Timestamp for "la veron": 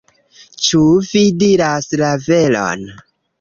2.05-2.89